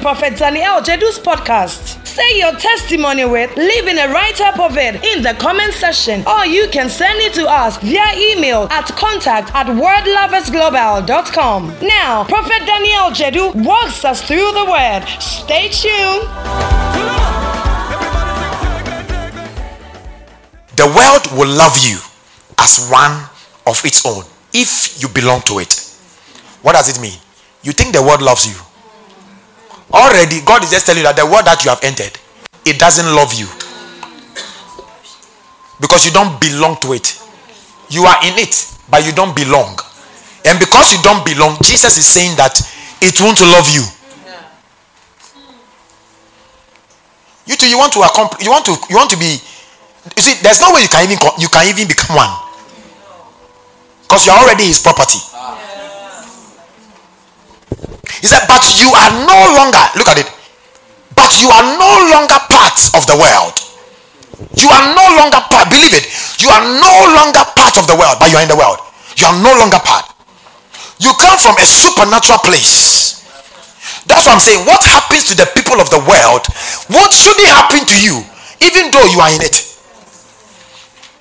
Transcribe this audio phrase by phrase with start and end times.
[0.00, 2.06] Prophet Daniel Jedu's podcast.
[2.06, 6.46] Say your testimony with leaving a write up of it in the comment section, or
[6.46, 11.74] you can send it to us via email at contact at wordloversglobal.com.
[11.82, 15.04] Now, Prophet Daniel Jedu walks us through the word.
[15.20, 16.26] Stay tuned.
[20.76, 21.98] The world will love you
[22.58, 23.28] as one
[23.66, 25.74] of its own if you belong to it.
[26.62, 27.18] What does it mean?
[27.62, 28.54] You think the world loves you?
[29.92, 32.14] Already, God is just telling you that the world that you have entered,
[32.64, 33.46] it doesn't love you.
[35.80, 37.18] Because you don't belong to it.
[37.90, 38.54] You are in it,
[38.88, 39.78] but you don't belong.
[40.46, 42.54] And because you don't belong, Jesus is saying that
[43.02, 43.82] it won't love you.
[47.46, 49.40] You too, you want to accomplish, you want to, you want to be.
[50.16, 52.30] You see, there's no way you can even you can even become one,
[54.02, 55.18] because you are already his property.
[58.20, 60.28] He said, But you are no longer, look at it,
[61.16, 63.56] but you are no longer part of the world.
[64.56, 66.08] You are no longer part, believe it,
[66.40, 68.80] you are no longer part of the world, but you are in the world.
[69.16, 70.08] You are no longer part.
[71.00, 73.20] You come from a supernatural place.
[74.04, 74.64] That's what I'm saying.
[74.64, 76.44] What happens to the people of the world?
[76.88, 78.24] What should it happen to you,
[78.60, 79.64] even though you are in it?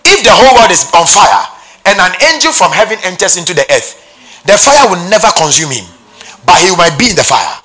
[0.03, 1.43] If the whole world is on fire
[1.87, 3.99] and an angel from heaven enters into the earth,
[4.43, 5.87] the fire will never consume him
[6.45, 7.61] but he might be in the fire.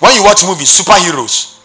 [0.00, 1.60] When you watch movies, superheroes,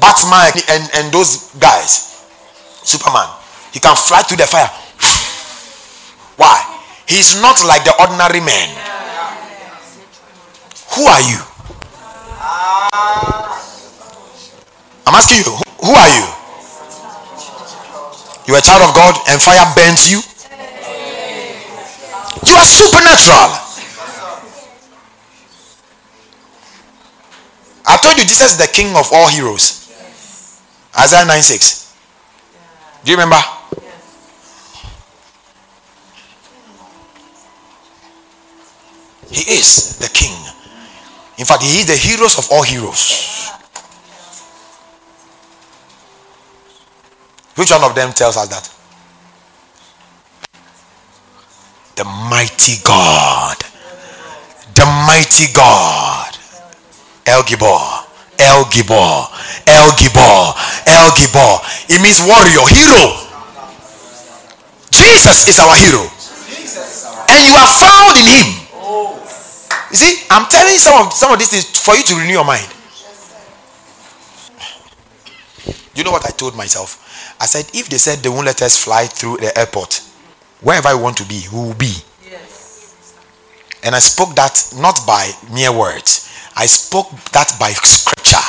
[0.00, 2.26] Batman and, and those guys,
[2.82, 3.28] Superman,
[3.72, 4.68] he can fly through the fire.
[6.36, 6.58] Why?
[7.08, 8.68] He's not like the ordinary man.
[10.94, 11.40] Who are you?
[15.06, 16.26] I'm asking you, who are you?
[18.46, 20.20] You're a child of God and fire burns you?
[22.60, 23.66] Supernatural.
[27.88, 29.92] I told you Jesus is the king of all heroes.
[30.98, 31.94] Isaiah 9 6.
[33.04, 33.36] Do you remember?
[39.30, 40.34] He is the king.
[41.38, 43.50] In fact, he is the heroes of all heroes.
[47.56, 48.75] Which one of them tells us that?
[51.96, 53.56] The mighty God.
[54.76, 56.36] The mighty God.
[57.24, 58.04] El Gibor.
[58.38, 59.28] El Gibor.
[59.66, 60.54] El Gibor.
[60.86, 61.60] El Gibor.
[61.88, 63.26] It means warrior, hero.
[64.92, 66.04] Jesus is our hero.
[67.28, 68.48] And you are found in him.
[69.90, 72.44] You see, I'm telling some of some of these things for you to renew your
[72.44, 72.68] mind.
[75.94, 77.02] You know what I told myself?
[77.40, 80.02] I said, if they said they won't let us fly through the airport,
[80.66, 81.94] wherever I want to be, we will be.
[82.26, 83.14] Yes.
[83.84, 86.26] And I spoke that not by mere words,
[86.58, 88.42] I spoke that by scripture.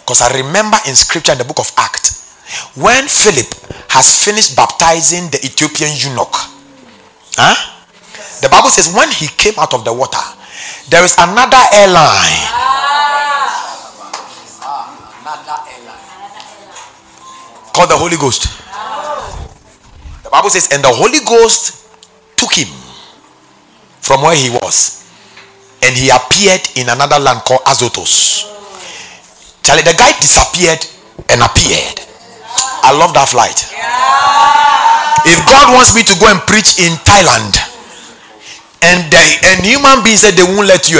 [0.00, 2.32] Because I remember in scripture in the book of Acts,
[2.80, 3.52] when Philip
[3.92, 6.32] has finished baptizing the Ethiopian eunuch,
[7.36, 7.56] huh?
[8.40, 10.24] the Bible says when he came out of the water,
[10.88, 12.40] there is another airline.
[15.20, 16.04] another airline.
[17.76, 18.63] Called the Holy Ghost.
[20.34, 21.86] Bible says, and the Holy Ghost
[22.34, 22.66] took him
[24.02, 25.06] from where he was,
[25.78, 28.42] and he appeared in another land called Azotus.
[29.62, 30.82] Charlie, the guy disappeared
[31.30, 32.02] and appeared.
[32.82, 33.62] I love that flight.
[35.22, 37.54] If God wants me to go and preach in Thailand,
[38.82, 40.98] and the and human beings said they won't let you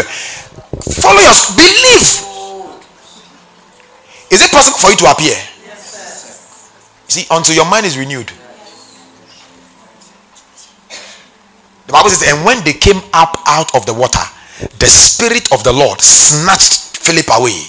[1.02, 2.22] follow your belief.
[4.30, 5.34] Is it possible for you to appear?
[7.10, 8.30] See, until your mind is renewed.
[11.86, 14.22] The Bible says, and when they came up out of the water,
[14.78, 17.60] the Spirit of the Lord snatched Philip away.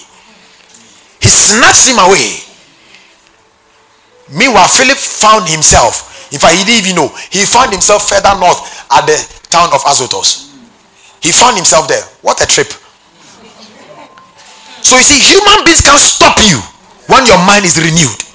[1.20, 2.40] He snatched him away.
[4.32, 6.32] Meanwhile, Philip found himself.
[6.32, 7.08] In fact, he didn't even know.
[7.30, 8.58] He found himself further north
[8.90, 9.16] at the
[9.50, 10.50] town of Azotus.
[11.22, 12.02] He found himself there.
[12.22, 12.72] What a trip.
[14.82, 16.58] So you see, human beings can stop you
[17.06, 18.25] when your mind is renewed.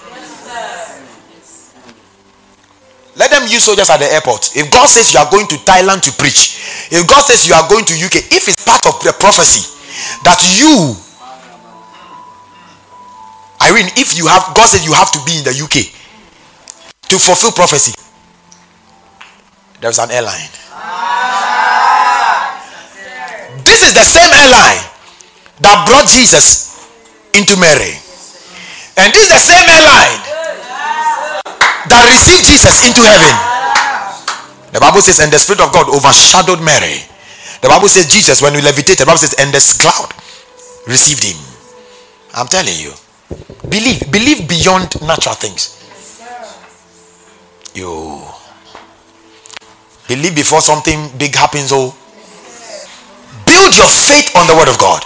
[3.22, 4.58] Let them use soldiers at the airport.
[4.58, 7.70] If God says you are going to Thailand to preach, if God says you are
[7.70, 9.62] going to UK, if it's part of the prophecy
[10.26, 10.98] that you,
[13.62, 15.94] Irene, if you have, God says you have to be in the UK
[17.14, 17.94] to fulfill prophecy,
[19.86, 20.50] there's an airline.
[23.62, 24.82] This is the same airline
[25.62, 26.90] that brought Jesus
[27.38, 28.02] into Mary.
[28.98, 30.21] And this is the same airline
[31.92, 33.36] that received Jesus into heaven.
[34.72, 37.04] The Bible says, and the Spirit of God overshadowed Mary.
[37.60, 40.10] The Bible says, Jesus, when we levitated, the Bible says, and the cloud
[40.88, 41.38] received him.
[42.34, 42.96] I'm telling you.
[43.68, 45.78] Believe, believe beyond natural things.
[47.76, 48.24] You
[50.08, 51.72] believe before something big happens.
[51.72, 51.96] Oh,
[53.46, 55.04] build your faith on the word of God.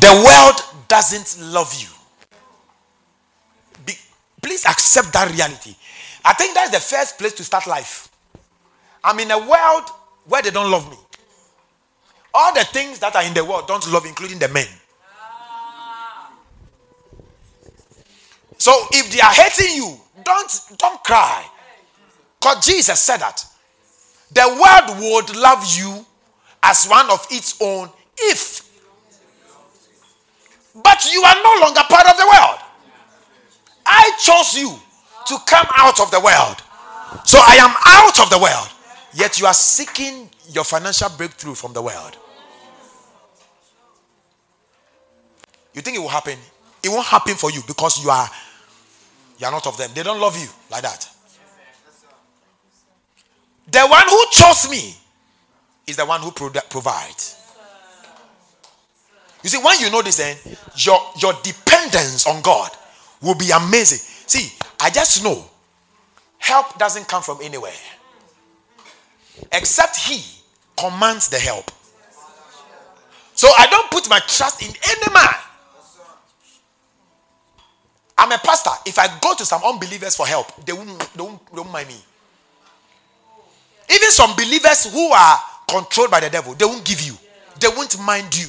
[0.00, 1.88] The world doesn't love you.
[4.40, 5.74] Please accept that reality.
[6.24, 8.08] I think that's the first place to start life.
[9.02, 9.84] I'm in a world
[10.26, 10.96] where they don't love me.
[12.32, 14.66] All the things that are in the world don't love, including the men.
[18.58, 21.44] So if they are hating you, don't don't cry.
[22.38, 23.44] Because Jesus said that.
[24.32, 26.04] The world would love you
[26.62, 27.88] as one of its own
[28.18, 28.68] if.
[30.74, 32.59] But you are no longer part of the world.
[33.90, 34.70] I chose you
[35.26, 36.62] to come out of the world.
[37.24, 38.68] So I am out of the world.
[39.12, 42.16] Yet you are seeking your financial breakthrough from the world.
[45.74, 46.38] You think it will happen?
[46.82, 48.28] It won't happen for you because you are
[49.38, 49.90] you are not of them.
[49.94, 51.08] They don't love you like that.
[53.70, 54.94] The one who chose me
[55.86, 57.36] is the one who provides.
[59.42, 62.70] You see, when you know this, then eh, your, your dependence on God
[63.22, 63.98] will be amazing.
[64.26, 65.44] See, I just know
[66.38, 67.72] help doesn't come from anywhere
[69.52, 70.22] except He
[70.76, 71.70] commands the help.
[73.34, 75.34] So I don't put my trust in any man.
[78.18, 78.70] I'm a pastor.
[78.84, 81.88] If I go to some unbelievers for help, they won't, they won't, they won't mind
[81.88, 81.96] me.
[83.88, 87.14] Even some believers who are controlled by the devil, they won't give you.
[87.58, 88.46] They won't mind you.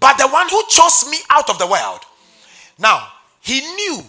[0.00, 2.00] But the one who chose me out of the world.
[2.78, 3.06] Now,
[3.40, 4.02] he knew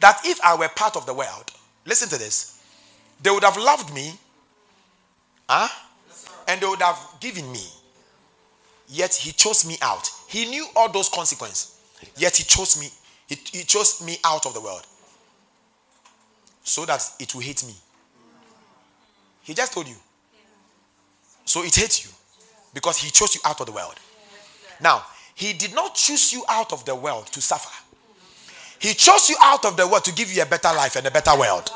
[0.00, 1.50] that if I were part of the world,
[1.86, 2.62] listen to this,
[3.22, 4.12] they would have loved me,
[5.48, 5.68] huh?
[6.46, 7.64] and they would have given me.
[8.88, 10.08] Yet he chose me out.
[10.28, 11.78] He knew all those consequences.
[12.16, 12.88] Yet he chose me.
[13.26, 14.86] He, he chose me out of the world.
[16.62, 17.74] So that it will hate me.
[19.42, 19.96] He just told you.
[21.44, 22.10] So it hates you.
[22.72, 23.94] Because he chose you out of the world.
[24.80, 25.04] Now,
[25.38, 27.70] he did not choose you out of the world to suffer.
[28.80, 31.12] He chose you out of the world to give you a better life and a
[31.12, 31.70] better world.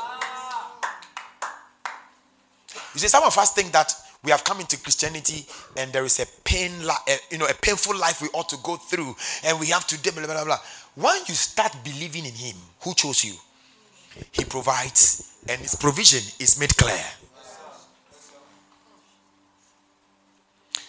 [2.93, 5.45] You see, some of us think that we have come into Christianity
[5.77, 6.71] and there is a pain,
[7.07, 9.15] eh, you know, a painful life we ought to go through,
[9.45, 10.59] and we have to do blah blah blah.
[10.95, 13.33] When you start believing in Him, who chose you,
[14.33, 17.01] He provides, and His provision is made clear.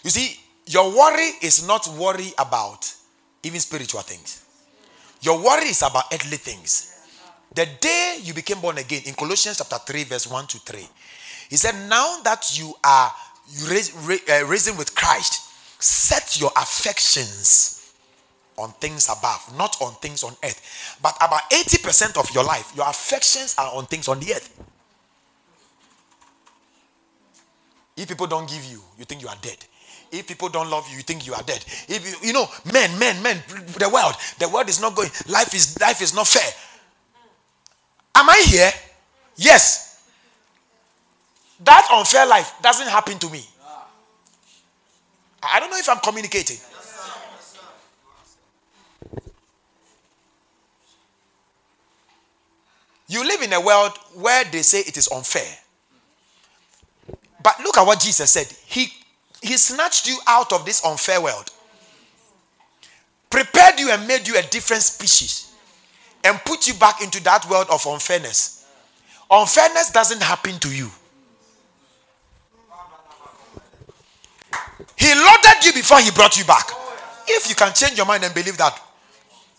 [0.02, 2.92] You see, your worry is not worry about
[3.42, 4.44] even spiritual things.
[5.21, 6.90] Your worry is about earthly things.
[7.54, 10.87] The day you became born again, in Colossians chapter 3, verse 1 to 3,
[11.50, 17.92] he said, Now that you are uh, risen with Christ, set your affections
[18.56, 20.99] on things above, not on things on earth.
[21.02, 24.62] But about 80% of your life, your affections are on things on the earth.
[27.97, 29.59] If people don't give you, you think you are dead.
[30.14, 31.64] If people don't love you, you think you are dead.
[31.88, 33.42] If you, you know, men, men, men,
[33.78, 35.11] the world, the world is not going.
[35.28, 36.49] Life is life is not fair.
[38.14, 38.71] Am I here?
[39.37, 40.09] Yes.
[41.64, 43.44] That unfair life doesn't happen to me.
[45.42, 46.59] I don't know if I'm communicating.
[53.09, 55.59] You live in a world where they say it is unfair.
[57.42, 58.47] But look at what Jesus said.
[58.64, 58.88] He
[59.44, 61.50] he snatched you out of this unfair world,
[63.30, 65.54] prepared you and made you a different species,
[66.24, 68.66] and put you back into that world of unfairness.
[69.30, 70.90] Unfairness doesn't happen to you.
[74.96, 76.68] He loaded you before he brought you back.
[77.26, 78.80] If you can change your mind and believe that,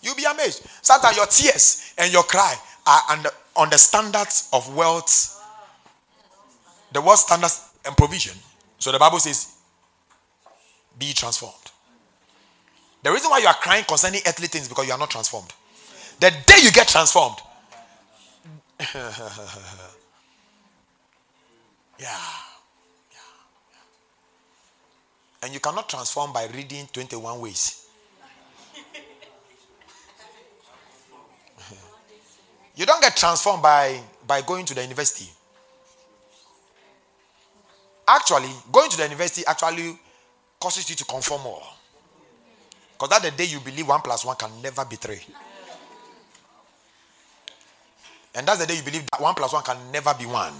[0.05, 0.67] You'll be amazed.
[0.83, 3.01] Sometimes your tears and your cry are
[3.55, 5.41] on the standards of wealth,
[6.93, 8.37] the world standards and provision.
[8.77, 9.54] So the Bible says,
[10.97, 11.71] be transformed.
[13.03, 15.53] The reason why you are crying concerning earthly things because you are not transformed.
[16.19, 17.37] The day you get transformed,
[18.79, 19.11] yeah.
[21.99, 22.17] yeah.
[25.43, 27.87] And you cannot transform by reading 21 ways.
[32.75, 35.29] you don't get transformed by, by going to the university.
[38.07, 39.99] Actually, going to the university actually
[40.65, 41.61] causes you to conform more.
[42.93, 45.21] Because that's the day you believe one plus one can never be three.
[48.33, 50.55] And that's the day you believe that one plus one can never be one.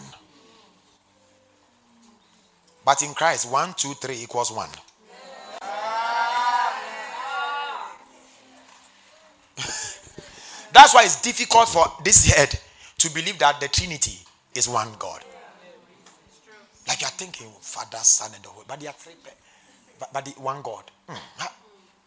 [2.85, 4.69] But in Christ, one, two, three equals one.
[10.71, 12.59] That's why it's difficult for this head
[12.99, 14.19] to believe that the Trinity
[14.53, 15.23] is one God.
[16.87, 19.13] Like you're thinking, Father, Son, and the Holy, but they are three,
[19.99, 20.83] but, but the one God.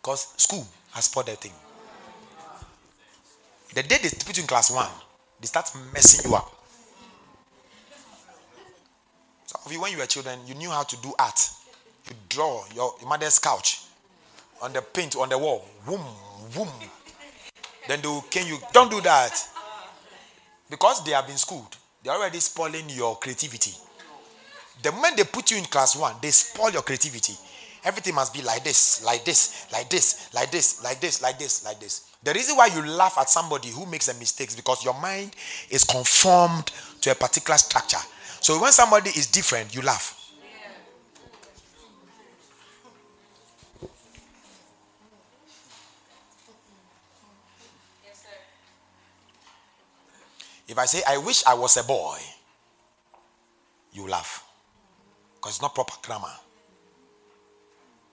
[0.00, 0.38] Because hmm.
[0.38, 1.52] school has spoiled that thing.
[3.74, 4.88] The day they put you in class one,
[5.40, 6.50] they start messing you up.
[9.46, 11.40] Some of you, when you were children, you knew how to do art.
[12.08, 13.82] You draw your, your mother's couch
[14.62, 15.64] on the paint on the wall.
[15.86, 16.00] Boom,
[16.54, 16.68] boom.
[17.86, 18.58] Then they will can you.
[18.72, 19.34] Don't do that.
[20.70, 23.72] Because they have been schooled, they're already spoiling your creativity.
[24.82, 27.34] The moment they put you in class one, they spoil your creativity.
[27.88, 31.64] Everything must be like this, like this, like this, like this, like this, like this,
[31.64, 32.10] like this.
[32.22, 35.34] The reason why you laugh at somebody who makes a mistake is because your mind
[35.70, 37.96] is conformed to a particular structure.
[38.40, 40.16] So when somebody is different, you laugh.
[50.68, 52.18] If I say, I wish I was a boy,
[53.94, 54.44] you laugh.
[55.36, 56.34] Because it's not proper grammar.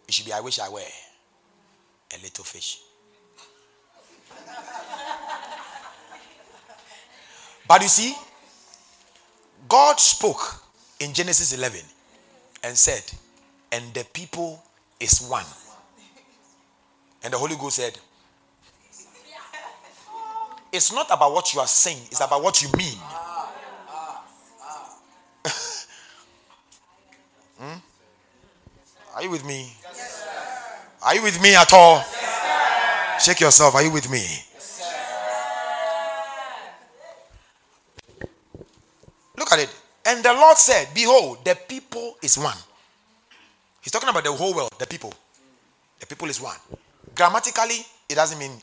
[0.08, 2.80] It should be, I wish I were a little fish.
[7.68, 8.16] but you see,
[9.68, 10.64] God spoke
[11.00, 11.82] in Genesis 11
[12.64, 13.04] and said,
[13.72, 14.62] and the people
[15.00, 15.46] is one.
[17.24, 17.98] And the Holy Ghost said,
[20.72, 22.98] it's not about what you are saying, it's about what you mean.
[27.58, 27.80] hmm?
[29.16, 29.72] Are you with me?
[31.06, 31.98] Are you with me at all?
[31.98, 33.76] Yes, Shake yourself.
[33.76, 34.18] Are you with me?
[34.20, 34.82] Yes,
[39.38, 39.70] Look at it.
[40.08, 42.58] And the Lord said, Behold, the people is one.
[43.82, 45.14] He's talking about the whole world, the people.
[46.00, 46.58] The people is one.
[47.14, 48.60] Grammatically, it doesn't mean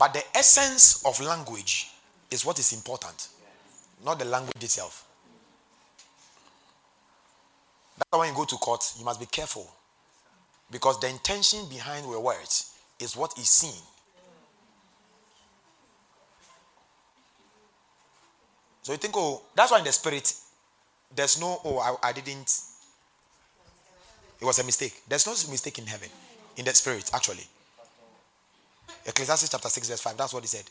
[0.00, 1.90] But the essence of language
[2.30, 3.28] is what is important,
[4.02, 5.04] not the language itself.
[8.00, 9.70] That's why when you go to court, you must be careful.
[10.70, 13.82] Because the intention behind your words is what is seen.
[18.82, 20.32] So you think, oh, that's why in the spirit,
[21.14, 22.58] there's no, oh, I, I didn't.
[24.40, 25.02] It was a mistake.
[25.06, 26.08] There's no mistake in heaven,
[26.56, 27.44] in the spirit, actually.
[29.04, 30.16] Ecclesiastes chapter 6, verse 5.
[30.16, 30.64] That's what he said.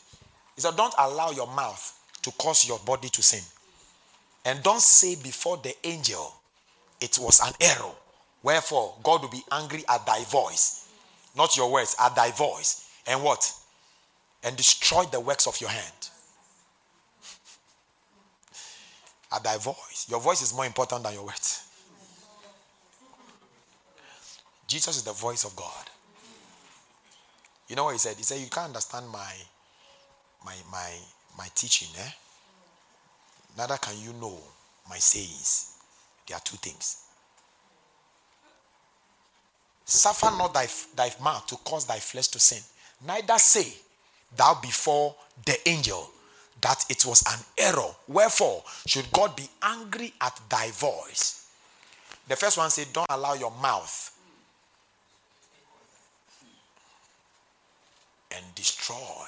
[0.56, 3.44] He said, Don't allow your mouth to cause your body to sin.
[4.44, 6.39] And don't say before the angel,
[7.00, 7.92] it was an error.
[8.42, 10.88] Wherefore, God will be angry at thy voice.
[11.36, 12.90] Not your words, at thy voice.
[13.06, 13.52] And what?
[14.42, 16.08] And destroy the works of your hand.
[19.32, 20.06] at thy voice.
[20.08, 21.66] Your voice is more important than your words.
[24.66, 25.90] Jesus is the voice of God.
[27.68, 28.16] You know what he said?
[28.16, 29.32] He said, You can't understand my
[30.44, 30.90] my my
[31.36, 32.10] my teaching, eh?
[33.56, 34.38] Neither can you know
[34.88, 35.69] my sayings.
[36.30, 37.06] There are two things.
[39.84, 42.62] Suffer not thy, thy mouth to cause thy flesh to sin.
[43.04, 43.66] Neither say
[44.36, 46.08] thou before the angel
[46.60, 47.90] that it was an error.
[48.06, 51.48] Wherefore should God be angry at thy voice?
[52.28, 54.16] The first one said, Don't allow your mouth
[58.36, 59.26] and destroy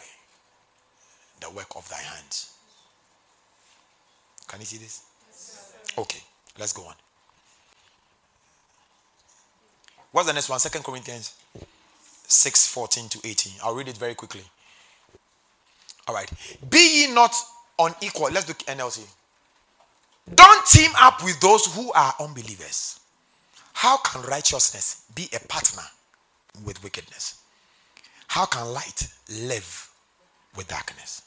[1.41, 2.53] the work of thy hands.
[4.47, 5.03] Can you see this?
[5.99, 6.23] Okay,
[6.59, 6.95] let's go on.
[10.13, 10.59] What's the next one?
[10.61, 11.35] Second Corinthians
[12.27, 13.53] 6 14 to 18.
[13.65, 14.43] I'll read it very quickly.
[16.07, 16.31] All right.
[16.69, 17.35] Be ye not
[17.79, 18.31] unequal.
[18.31, 19.07] Let's do NLT.
[20.35, 23.01] Don't team up with those who are unbelievers.
[23.73, 25.83] How can righteousness be a partner
[26.65, 27.41] with wickedness?
[28.29, 29.91] How can light live
[30.57, 31.23] with darkness?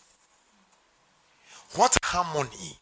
[1.75, 2.77] What harmony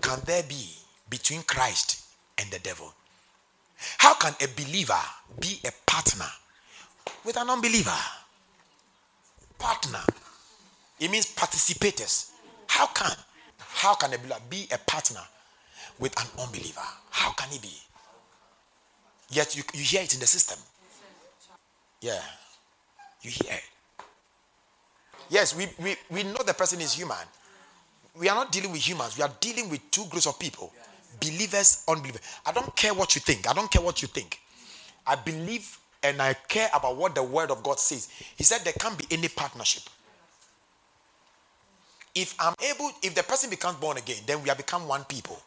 [0.00, 0.68] can there be
[1.10, 2.04] between Christ
[2.38, 2.94] and the devil?
[3.98, 5.00] How can a believer
[5.38, 6.26] be a partner
[7.24, 7.96] with an unbeliever?
[9.58, 10.00] Partner.
[10.98, 12.30] It means participators.
[12.66, 13.12] How can
[13.58, 15.20] how can a believer be a partner
[15.98, 16.80] with an unbeliever?
[17.10, 17.72] How can he be?
[19.30, 20.58] Yet you, you hear it in the system.
[22.00, 22.20] Yeah.
[23.22, 24.04] You hear it.
[25.28, 27.16] Yes, we, we, we know the person is human.
[28.18, 29.16] We are not dealing with humans.
[29.16, 30.72] We are dealing with two groups of people
[31.18, 32.20] believers, unbelievers.
[32.46, 33.48] I don't care what you think.
[33.48, 34.40] I don't care what you think.
[35.06, 38.08] I believe and I care about what the word of God says.
[38.36, 39.82] He said there can't be any partnership.
[42.14, 45.38] If I'm able, if the person becomes born again, then we have become one people.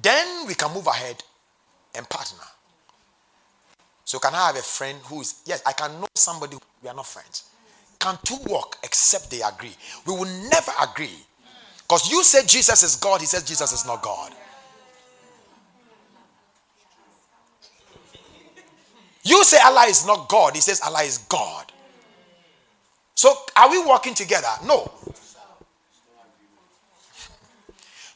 [0.00, 1.22] Then we can move ahead
[1.94, 2.44] and partner.
[4.04, 6.94] So can I have a friend who is yes, I can know somebody we are
[6.94, 7.50] not friends.
[7.98, 9.74] Can two walk except they agree?
[10.06, 11.18] We will never agree.
[11.88, 14.30] Because you say Jesus is God, he says Jesus is not God.
[19.24, 21.72] You say Allah is not God, he says Allah is God.
[23.14, 24.48] So are we working together?
[24.66, 24.90] No.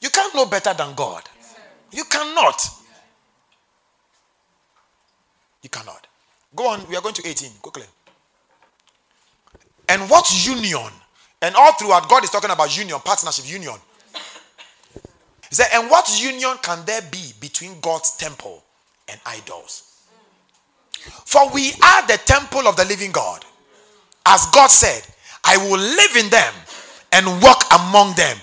[0.02, 1.22] You can't know better than God.
[1.92, 2.62] You cannot.
[5.62, 6.06] You cannot.
[6.54, 7.84] Go on, we are going to 18 quickly.
[9.88, 10.90] And what union?
[11.42, 13.74] And all throughout, God is talking about union, partnership, union.
[15.48, 18.62] He said, and what union can there be between God's temple
[19.08, 20.06] and idols?
[21.26, 23.44] For we are the temple of the living God.
[24.24, 25.02] As God said,
[25.44, 26.54] I will live in them
[27.10, 28.36] and walk among them.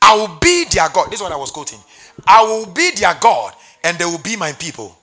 [0.00, 1.10] I will be their God.
[1.10, 1.80] This is what I was quoting.
[2.26, 4.96] I will be their God and they will be my people.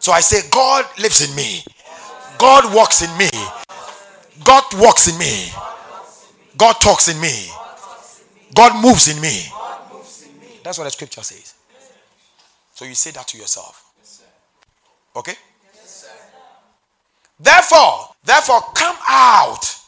[0.00, 1.62] So I say, God lives in me.
[2.38, 3.30] God walks in me.
[4.44, 5.48] God walks in me.
[6.58, 7.48] God talks in me.
[8.54, 9.46] God moves in me.
[10.64, 11.54] That's what the scripture says.
[12.74, 13.84] So you say that to yourself.
[15.16, 15.34] Okay?
[17.40, 19.78] Therefore, therefore, come out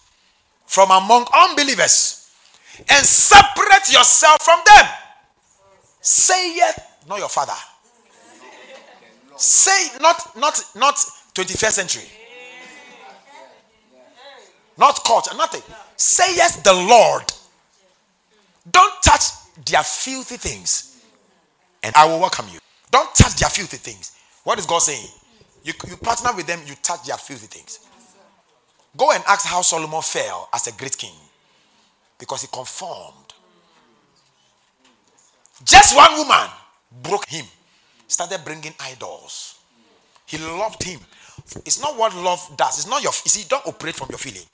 [0.67, 2.31] from among unbelievers
[2.89, 4.87] and separate yourself from them.
[6.01, 7.53] Say yet, not your father.
[9.37, 10.95] Say not not not
[11.35, 12.05] 21st century.
[14.79, 15.63] Not culture, nothing.
[16.01, 17.31] Say yes, the Lord.
[18.73, 19.25] Don't touch
[19.67, 21.05] their filthy things,
[21.83, 22.59] and I will welcome you.
[22.91, 24.17] Don't touch their filthy things.
[24.45, 25.07] What is God saying?
[25.63, 27.81] You, you partner with them, you touch their filthy things.
[28.97, 31.13] Go and ask how Solomon fell as a great king
[32.19, 33.35] because he conformed.
[35.63, 36.49] Just one woman
[37.03, 37.45] broke him,
[38.09, 39.59] started bringing idols.
[40.25, 41.01] He loved him.
[41.67, 42.79] It's not what love does.
[42.79, 43.13] It's not your.
[43.23, 44.47] You see, don't operate from your feeling.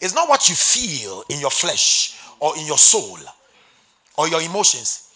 [0.00, 3.18] It's not what you feel in your flesh or in your soul
[4.16, 5.12] or your emotions.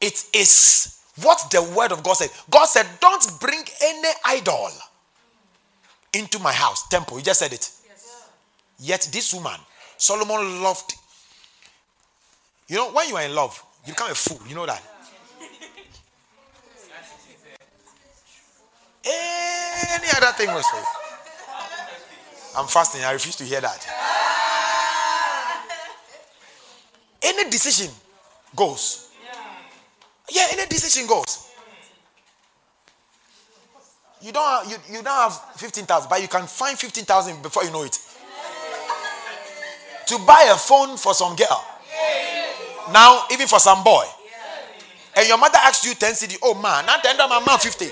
[0.00, 2.30] It is what the word of God said.
[2.50, 4.70] God said, Don't bring any idol
[6.12, 7.18] into my house, temple.
[7.18, 7.70] You just said it.
[7.86, 8.28] Yes.
[8.78, 9.58] Yet this woman,
[9.96, 10.94] Solomon loved.
[12.68, 14.40] You know, when you are in love, you become a fool.
[14.48, 14.82] You know that.
[20.00, 20.93] Any other thing was for
[22.56, 23.02] I'm fasting.
[23.04, 23.86] I refuse to hear that.
[27.22, 27.90] Any decision
[28.54, 29.10] goes.
[30.30, 31.50] Yeah, any decision goes.
[34.20, 37.82] You don't you, you don't have 15,000, but you can find 15,000 before you know
[37.82, 37.98] it.
[40.06, 41.64] To buy a phone for some girl.
[42.92, 44.04] Now, even for some boy.
[45.16, 46.36] And your mother asks you 10 cedi.
[46.42, 47.84] Oh, man, not 10, my mom 50.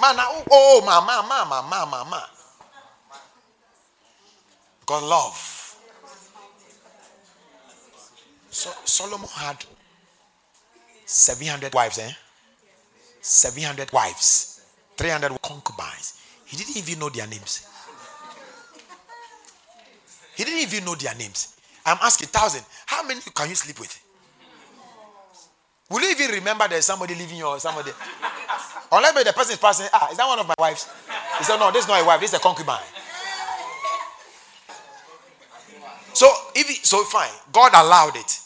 [0.00, 2.37] Man, oh, oh, man, man, man, man, man, man, man.
[4.88, 5.76] God love.
[8.50, 9.62] So Solomon had
[11.04, 12.10] 700 wives, eh?
[13.20, 14.64] 700 wives,
[14.96, 16.22] 300 concubines.
[16.46, 17.68] He didn't even know their names.
[20.34, 21.54] He didn't even know their names.
[21.84, 23.92] I'm asking, thousand, how many can you sleep with?
[25.90, 27.90] Will you even remember there's somebody leaving you or somebody?
[28.90, 30.88] Unless the person is passing, ah, is that one of my wives?
[31.36, 32.80] He said, no, this is not a wife, this is a concubine.
[36.12, 38.40] So if so fine, God allowed it.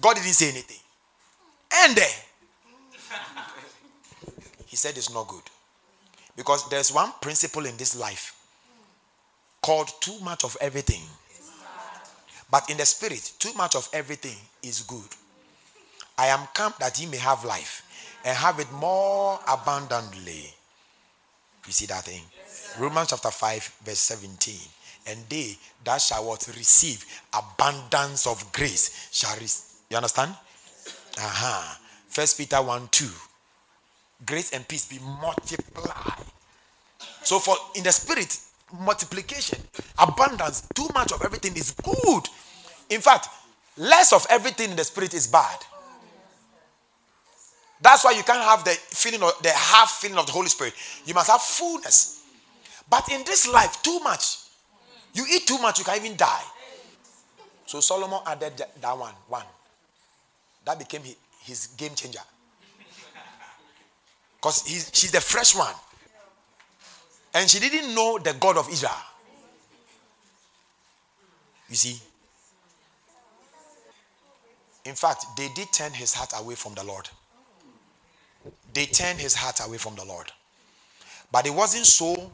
[0.00, 0.78] God didn't say anything.
[1.74, 1.98] And
[4.66, 5.42] he said it's not good.
[6.36, 8.34] Because there's one principle in this life
[9.60, 11.02] called too much of everything.
[12.50, 15.08] But in the spirit, too much of everything is good.
[16.16, 17.82] I am come that ye may have life
[18.24, 20.54] and have it more abundantly.
[21.66, 22.22] You see that thing?
[22.78, 24.56] Romans chapter 5, verse 17.
[25.08, 29.64] And they that shall what receive abundance of grace shall receive.
[29.90, 30.32] You understand?
[31.16, 31.74] Uh-huh.
[32.08, 33.06] First Peter 1 2.
[34.26, 36.24] Grace and peace be multiplied.
[37.22, 38.38] So for in the spirit,
[38.80, 39.58] multiplication,
[39.98, 42.22] abundance, too much of everything is good.
[42.90, 43.28] In fact,
[43.76, 45.58] less of everything in the spirit is bad.
[47.80, 50.74] That's why you can't have the feeling of the half feeling of the Holy Spirit.
[51.06, 52.24] You must have fullness.
[52.90, 54.47] But in this life, too much.
[55.14, 56.42] You eat too much, you can even die.
[57.66, 59.14] So Solomon added that one.
[59.28, 59.44] One.
[60.64, 61.02] That became
[61.42, 62.20] his game changer.
[64.36, 65.74] Because she's the fresh one.
[67.34, 68.92] And she didn't know the God of Israel.
[71.68, 72.00] You see?
[74.84, 77.08] In fact, they did turn his heart away from the Lord.
[78.72, 80.32] They turned his heart away from the Lord.
[81.30, 82.32] But it wasn't so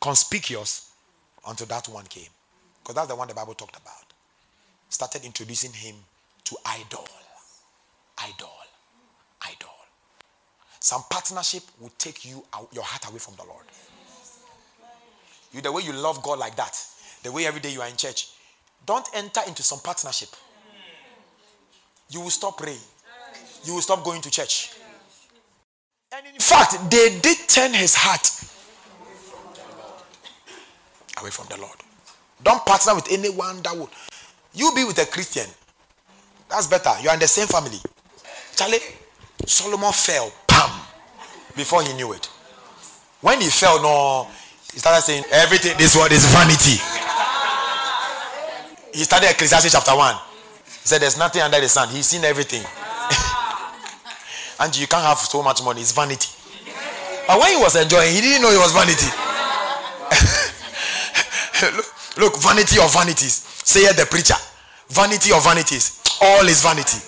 [0.00, 0.85] conspicuous
[1.46, 2.28] until that one came.
[2.82, 4.12] Because that's the one the Bible talked about.
[4.88, 5.96] Started introducing him
[6.44, 7.06] to idol.
[8.18, 8.52] Idol.
[9.42, 9.74] Idol.
[10.80, 13.64] Some partnership will take you your heart away from the Lord.
[15.52, 16.78] You the way you love God like that,
[17.22, 18.28] the way every day you are in church,
[18.84, 20.28] don't enter into some partnership.
[22.10, 22.78] You will stop praying.
[23.64, 24.74] You will stop going to church.
[26.12, 28.35] And in fact, they did turn his heart
[31.20, 31.76] away from the Lord.
[32.42, 33.88] Don't partner with anyone that would.
[34.54, 35.46] You be with a Christian.
[36.48, 36.92] That's better.
[37.02, 37.78] You are in the same family.
[38.54, 38.78] Charlie,
[39.46, 40.70] Solomon fell, bam,
[41.56, 42.26] before he knew it.
[43.20, 44.28] When he fell, no,
[44.72, 46.80] he started saying, Everything, this word is vanity.
[48.92, 50.14] He started Ecclesiastes chapter 1.
[50.14, 51.88] He said, There's nothing under the sun.
[51.88, 52.62] He's seen everything.
[54.60, 55.80] and you can't have so much money.
[55.80, 56.28] It's vanity.
[57.26, 59.25] But when he was enjoying, he didn't know it was vanity.
[61.62, 63.44] Look, look, vanity of vanities.
[63.64, 64.34] Say the preacher.
[64.88, 66.02] Vanity of vanities.
[66.20, 66.98] All is vanity.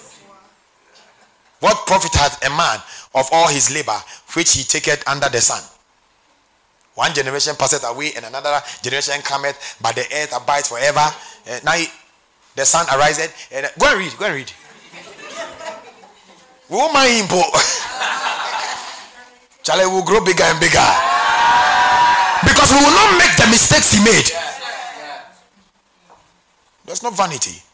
[1.61, 2.79] What profit hath a man
[3.15, 3.97] of all his labor
[4.35, 5.63] which he taketh under the sun?
[6.95, 10.99] One generation passeth away, and another generation cometh, but the earth abides forever.
[10.99, 11.87] Uh, now he,
[12.57, 13.33] the sun ariseth.
[13.53, 14.19] And, go and read.
[14.19, 14.51] Go and read.
[17.07, 17.29] him,
[19.63, 21.08] Charlie will grow bigger and bigger.
[22.69, 24.29] Because we will not make the mistakes he made.
[26.85, 27.65] There's no vanity.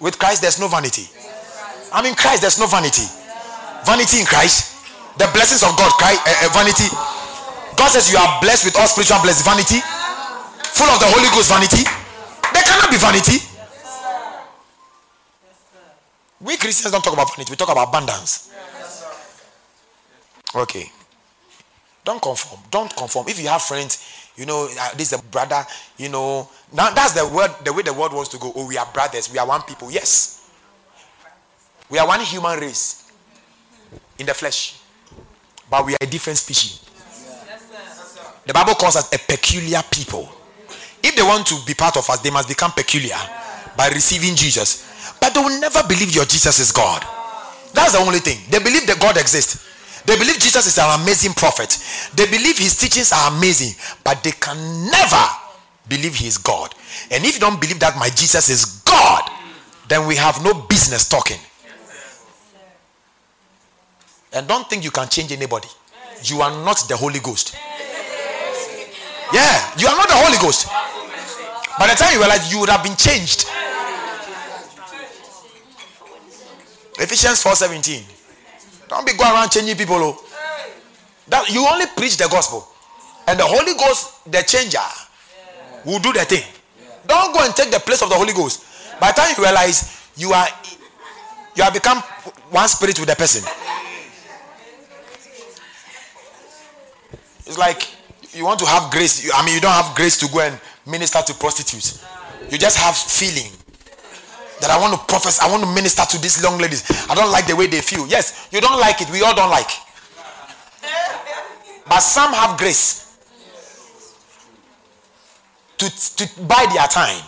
[0.00, 1.06] With Christ, there's no vanity.
[1.92, 3.06] I mean, Christ, there's no vanity.
[3.86, 4.82] Vanity in Christ.
[5.14, 6.90] The blessings of God, Christ, uh, uh, vanity.
[7.78, 9.46] God says you are blessed with all spiritual blessings.
[9.46, 9.78] Vanity.
[9.78, 11.46] Full of the Holy Ghost.
[11.46, 11.86] Vanity.
[12.50, 13.38] There cannot be vanity.
[16.40, 17.52] We Christians don't talk about vanity.
[17.52, 18.50] We talk about abundance.
[20.50, 20.90] Okay.
[22.04, 22.60] Don't conform.
[22.70, 23.28] Don't conform.
[23.28, 25.64] If you have friends, you know, uh, this is a brother,
[25.98, 26.48] you know.
[26.72, 28.52] Now that's the word, the way the world wants to go.
[28.54, 29.30] Oh, we are brothers.
[29.30, 29.90] We are one people.
[29.90, 30.50] Yes.
[31.90, 33.10] We are one human race
[34.18, 34.78] in the flesh.
[35.68, 36.84] But we are a different species.
[38.46, 40.28] The Bible calls us a peculiar people.
[41.02, 43.16] If they want to be part of us, they must become peculiar
[43.76, 45.16] by receiving Jesus.
[45.20, 47.04] But they will never believe your Jesus is God.
[47.72, 48.38] That's the only thing.
[48.50, 49.69] They believe that God exists.
[50.06, 51.78] They believe Jesus is an amazing prophet.
[52.14, 54.56] They believe his teachings are amazing, but they can
[54.90, 55.24] never
[55.88, 56.74] believe he is God.
[57.10, 59.30] And if you don't believe that my Jesus is God,
[59.88, 61.38] then we have no business talking.
[64.32, 65.68] And don't think you can change anybody.
[66.24, 67.56] You are not the Holy Ghost.
[69.32, 70.68] Yeah, you are not the Holy Ghost.
[71.78, 73.46] By the time you realize, you would have been changed.
[76.98, 78.19] Ephesians 4:17.
[78.90, 79.96] Don't be going around changing people.
[79.96, 80.24] Oh.
[81.28, 82.66] That you only preach the gospel.
[83.28, 84.78] And the Holy Ghost, the changer,
[85.86, 86.42] will do the thing.
[87.06, 88.66] Don't go and take the place of the Holy Ghost.
[89.00, 90.48] By the time you realize you are
[91.56, 91.98] you have become
[92.50, 93.48] one spirit with the person.
[97.46, 97.88] It's like
[98.32, 99.30] you want to have grace.
[99.32, 102.04] I mean, you don't have grace to go and minister to prostitutes.
[102.50, 103.50] You just have feeling
[104.60, 106.84] that I want to profess, I want to minister to these young ladies.
[107.08, 108.06] I don't like the way they feel.
[108.06, 109.10] Yes, you don't like it.
[109.10, 109.70] We all don't like.
[111.88, 113.16] But some have grace
[115.78, 117.22] to, to buy their time.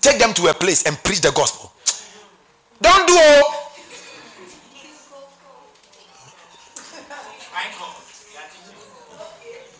[0.00, 1.72] Take them to a place and preach the gospel.
[2.82, 3.64] Don't do all.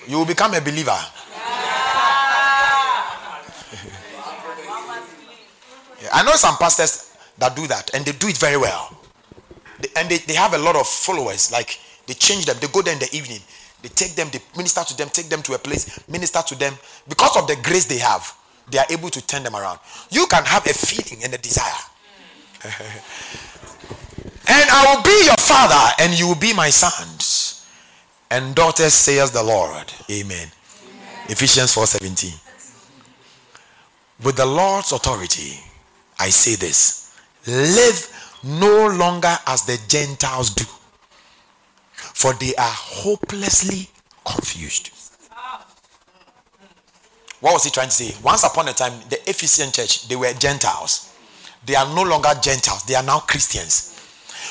[0.07, 0.97] you will become a believer.
[6.15, 8.97] I know some pastors that do that and they do it very well.
[9.97, 12.57] and they, they have a lot of followers, like They change them.
[12.61, 13.41] They go there in the evening.
[13.83, 16.75] They take them, they minister to them, take them to a place, minister to them.
[17.09, 18.35] Because of the grace they have,
[18.71, 19.79] they are able to turn them around.
[20.11, 21.73] You can have a feeling and a desire.
[22.65, 22.73] and
[24.49, 27.67] I will be your father, and you will be my sons
[28.31, 29.93] and daughters, says the Lord.
[30.11, 30.49] Amen.
[30.49, 30.49] Amen.
[31.29, 32.33] Ephesians 4:17.
[34.23, 35.61] With the Lord's authority,
[36.19, 40.65] I say this: live no longer as the Gentiles do
[42.15, 43.89] for they are hopelessly
[44.25, 44.91] confused.
[47.41, 48.15] What was he trying to say?
[48.23, 51.15] Once upon a time, the Ephesian church, they were Gentiles.
[51.67, 53.91] They are no longer Gentiles, they are now Christians.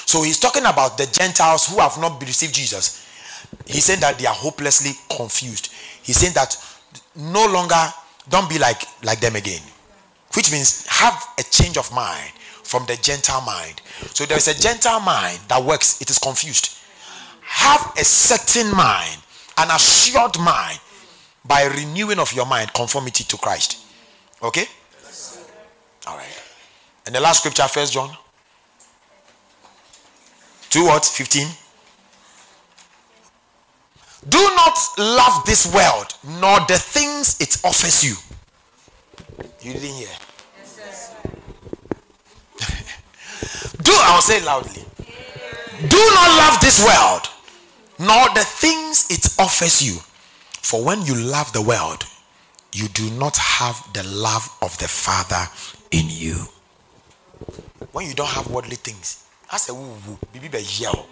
[0.06, 3.08] So he's talking about the Gentiles who have not received Jesus.
[3.66, 5.74] He's saying that they are hopelessly confused.
[6.04, 6.56] He's saying that
[7.16, 7.76] no longer
[8.30, 9.62] don't be like like them again.
[10.36, 12.32] Which means have a change of mind
[12.64, 13.82] from the Gentile mind.
[14.14, 16.78] So there is a Gentile mind that works, it is confused
[17.54, 19.22] have a certain mind,
[19.58, 20.80] an assured mind,
[21.46, 23.78] by renewing of your mind, conformity to Christ.
[24.42, 24.66] Okay?
[26.08, 26.42] All right.
[27.06, 28.10] And the last scripture, First John.
[30.70, 31.06] Two what?
[31.06, 31.48] 15.
[34.30, 38.16] Do not love this world, nor the things it offers you.
[39.64, 40.08] You didn't hear.
[43.82, 44.84] Do I'll say loudly.
[45.88, 47.30] Do not love this world,
[48.00, 50.00] nor the things it offers you.
[50.62, 52.06] For when you love the world,
[52.74, 55.48] you do not have the love of the Father
[55.92, 56.36] in you.
[57.92, 59.26] When you don't have worldly things,
[59.70, 61.06] woo woo, baby yell.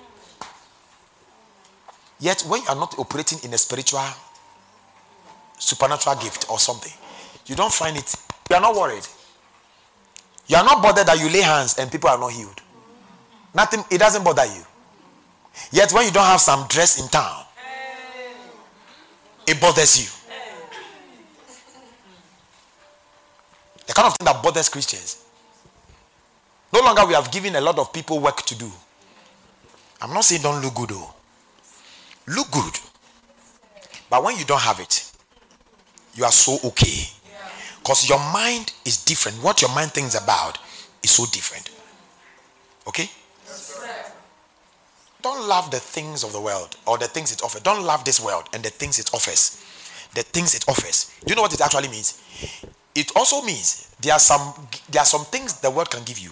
[2.20, 4.08] Yet when you are not operating in a spiritual,
[5.58, 6.94] supernatural gift or something,
[7.46, 8.16] you don't find it,
[8.52, 9.08] you are not worried.
[10.48, 12.62] You are not bothered that you lay hands and people are not healed.
[13.56, 14.62] Nothing, it doesn't bother you.
[15.72, 17.46] Yet when you don't have some dress in town,
[19.48, 20.10] it bothers you.
[23.88, 25.24] The kind of thing that bothers Christians.
[26.74, 28.70] No longer we have given a lot of people work to do.
[30.02, 31.14] I'm not saying don't look good though.
[32.28, 32.74] Look good.
[34.10, 35.10] But when you don't have it,
[36.16, 37.08] you are so okay.
[37.82, 39.41] Because your mind is different.
[39.44, 40.60] What your mind thinks about
[41.04, 41.70] is so different.
[42.88, 43.10] Okay?
[45.22, 47.62] Don't love the things of the world or the things it offers.
[47.62, 49.63] Don't love this world and the things it offers.
[50.15, 51.12] The things it offers.
[51.24, 52.22] Do you know what it actually means?
[52.96, 54.54] It also means there are some
[54.89, 56.32] there are some things the world can give you.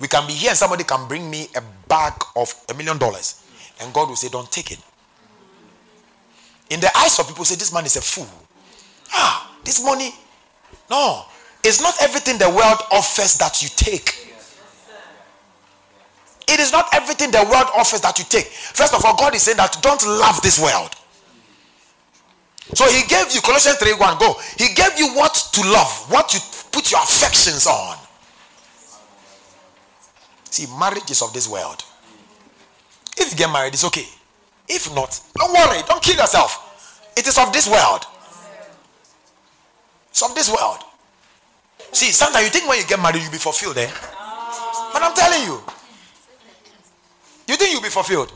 [0.00, 3.44] We can be here and somebody can bring me a bag of a million dollars,
[3.80, 4.80] and God will say, Don't take it.
[6.70, 8.28] In the eyes of people, say, This man is a fool.
[9.12, 10.12] Ah, this money.
[10.92, 11.24] No,
[11.64, 14.28] it's not everything the world offers that you take.
[16.46, 18.44] It is not everything the world offers that you take.
[18.44, 20.94] First of all, God is saying that don't love this world.
[22.74, 24.18] So he gave you Colossians 3 1.
[24.18, 24.36] Go.
[24.58, 26.38] He gave you what to love, what to
[26.72, 27.96] put your affections on.
[30.50, 31.82] See, marriage is of this world.
[33.16, 34.06] If you get married, it's okay.
[34.68, 37.08] If not, don't worry, don't kill yourself.
[37.16, 38.04] It is of this world.
[40.12, 40.84] It's of this world.
[41.92, 43.90] See, sometimes you think when you get married, you'll be fulfilled, eh?
[44.92, 45.58] But I'm telling you,
[47.48, 48.30] you think you'll be fulfilled?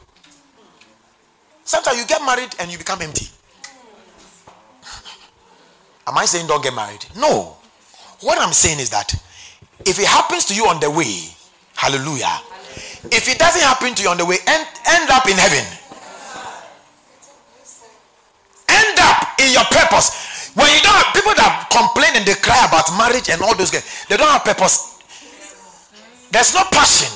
[1.64, 3.26] Sometimes you get married and you become empty.
[6.06, 7.04] Am I saying don't get married?
[7.16, 7.56] No.
[8.20, 9.12] What I'm saying is that
[9.84, 11.28] if it happens to you on the way,
[11.74, 12.40] hallelujah.
[13.12, 15.64] If it doesn't happen to you on the way, end, end up in heaven.
[18.68, 20.52] End up in your purpose.
[20.54, 24.06] When you don't people that complain and they cry about marriage and all those guys,
[24.08, 25.02] they don't have purpose.
[26.30, 27.10] There's no passion.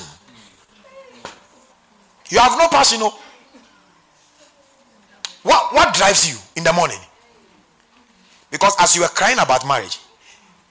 [2.29, 2.99] You have no passion.
[2.99, 3.13] No.
[5.43, 6.99] What, what drives you in the morning?
[8.49, 9.99] Because as you are crying about marriage,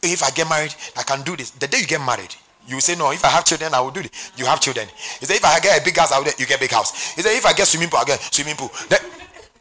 [0.03, 1.50] if I get married, I can do this.
[1.50, 2.35] The day you get married,
[2.66, 4.11] you say, No, if I have children, I will do it.
[4.37, 4.87] You have children.
[5.18, 7.14] He said, If I get a big house, I will you get big house.
[7.14, 8.70] He said, If I get swimming pool, I get swimming pool.
[8.88, 9.00] Then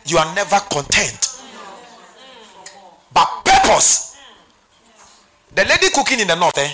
[0.06, 1.29] you are never content.
[3.44, 4.18] Purpose.
[5.56, 6.70] The lady cooking in the north, eh,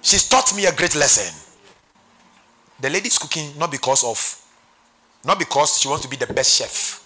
[0.00, 1.34] she's taught me a great lesson.
[2.80, 4.38] The lady's cooking not because of
[5.24, 6.98] not because she wants to be the best chef.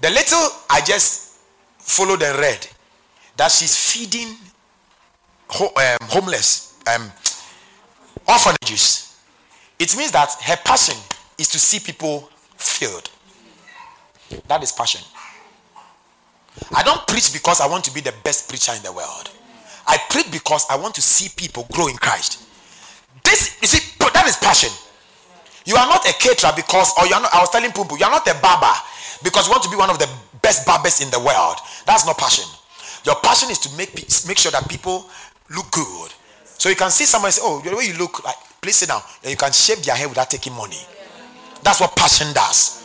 [0.00, 1.38] The little I just
[1.78, 2.66] followed and read
[3.36, 4.36] that she's feeding
[5.48, 7.10] ho- um, homeless um,
[8.28, 9.18] orphanages.
[9.78, 10.96] It means that her passion
[11.38, 13.10] is to see people filled.
[14.48, 15.00] That is passion.
[16.74, 19.30] I don't preach because I want to be the best preacher in the world.
[19.86, 22.42] I preach because I want to see people grow in Christ.
[23.22, 24.70] This you see that is passion.
[25.66, 28.04] You are not a caterer because, or you are not, I was telling Pumpu, you
[28.04, 28.72] are not a barber
[29.22, 30.08] because you want to be one of the
[30.42, 31.56] best barbers in the world.
[31.86, 32.44] That's not passion.
[33.04, 33.92] Your passion is to make
[34.28, 35.08] make sure that people
[35.50, 36.10] look good.
[36.56, 39.02] So you can see somebody say, "Oh, the way you look, like please sit down."
[39.22, 40.80] And you can shave their hair without taking money.
[41.62, 42.84] That's what passion does.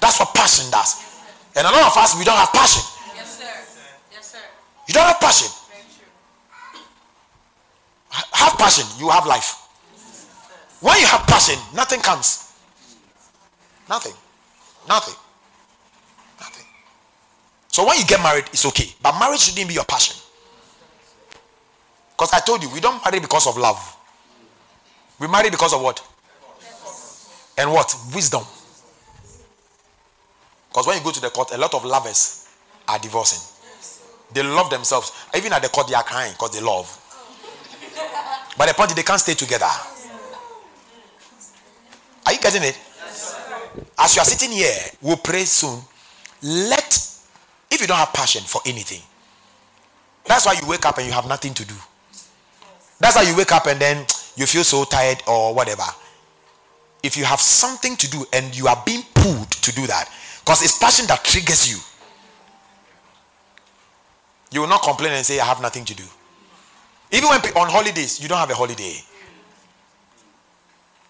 [0.00, 1.11] That's what passion does.
[1.54, 2.82] And a lot of us we don't have passion.
[3.14, 3.44] Yes, sir.
[4.12, 4.38] Yes, sir.
[4.88, 5.48] You don't have passion.
[8.10, 9.58] Have passion, you have life.
[10.80, 12.52] When you have passion, nothing comes.
[13.88, 14.12] Nothing.
[14.88, 15.14] Nothing.
[16.40, 16.66] Nothing.
[17.68, 18.92] So when you get married, it's okay.
[19.00, 20.16] But marriage shouldn't be your passion.
[22.10, 23.96] Because I told you, we don't marry because of love.
[25.18, 26.02] We marry because of what?
[27.56, 27.94] And what?
[28.14, 28.42] Wisdom.
[30.72, 32.48] Because when you go to the court, a lot of lovers
[32.88, 33.40] are divorcing.
[34.32, 35.12] They love themselves.
[35.36, 36.88] Even at the court, they are crying because they love.
[38.56, 39.68] But the point is, they can't stay together.
[42.24, 42.78] Are you getting it?
[43.98, 45.78] As you are sitting here, we'll pray soon.
[46.42, 46.98] Let,
[47.70, 49.02] if you don't have passion for anything,
[50.24, 51.74] that's why you wake up and you have nothing to do.
[52.98, 54.06] That's why you wake up and then
[54.36, 55.84] you feel so tired or whatever.
[57.02, 60.08] If you have something to do and you are being pulled to do that,
[60.44, 61.78] because it's passion that triggers you,
[64.50, 66.04] you will not complain and say, I have nothing to do.
[67.12, 68.96] Even when on holidays, you don't have a holiday.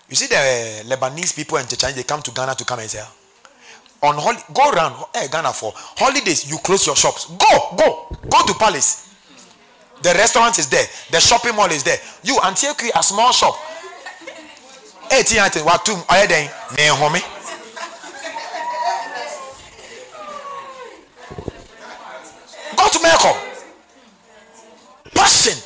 [0.09, 2.91] You see the uh, Lebanese people and Chinese, they come to Ghana to come and
[2.91, 3.11] sell.
[4.03, 7.27] On hol- go around hey, Ghana for holidays, you close your shops.
[7.27, 9.15] Go, go, go to Palace.
[10.03, 10.85] The restaurant is there.
[11.11, 11.99] The shopping mall is there.
[12.25, 13.55] You Antioquia, a small shop.
[15.13, 15.65] Eighteen items.
[15.65, 15.95] What two?
[16.09, 16.51] Are you there?
[22.91, 23.37] To Melcom.
[25.15, 25.59] Passion,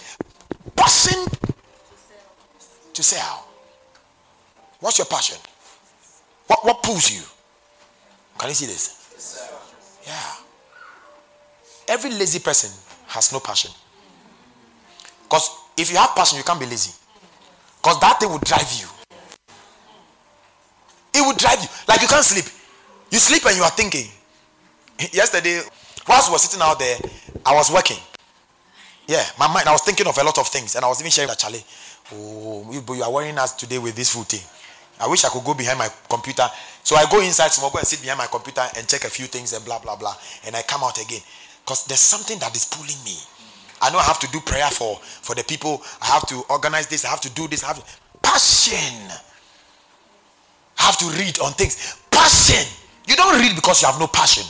[0.74, 1.24] passion
[2.92, 3.46] to sell.
[4.81, 5.38] What's your passion?
[6.46, 7.22] What what pulls you?
[8.38, 8.96] Can you see this?
[10.07, 10.33] Yeah.
[11.88, 12.70] Every lazy person
[13.09, 13.70] has no passion.
[15.22, 16.92] Because if you have passion, you can't be lazy.
[17.83, 18.87] Because that thing will drive you.
[21.14, 21.68] It will drive you.
[21.88, 22.44] Like you can't sleep.
[23.11, 24.07] You sleep and you are thinking.
[25.12, 25.62] Yesterday,
[26.09, 26.99] whilst we were sitting out there,
[27.45, 27.99] I was working.
[29.07, 30.75] Yeah, my mind, I was thinking of a lot of things.
[30.75, 31.64] And I was even sharing that Charlie.
[32.12, 34.42] Oh, you, you are worrying us today with this food thing.
[34.99, 36.47] I wish I could go behind my computer.
[36.83, 39.53] So I go inside tomorrow and sit behind my computer and check a few things
[39.53, 40.14] and blah blah blah.
[40.47, 41.21] And I come out again.
[41.64, 43.16] Because there's something that is pulling me.
[43.83, 45.83] I know I have to do prayer for for the people.
[46.01, 47.05] I have to organize this.
[47.05, 47.62] I have to do this.
[47.62, 47.85] I have to,
[48.23, 49.11] passion.
[50.79, 51.99] I have to read on things.
[52.11, 52.66] Passion.
[53.07, 54.45] You don't read because you have no passion.